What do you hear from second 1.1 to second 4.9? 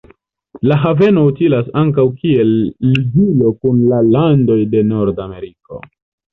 utilas ankaŭ kiel ligilo kun la landoj de